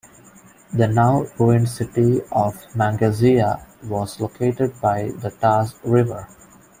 [0.73, 6.27] The now ruined city of Mangazeya was located by the Taz River.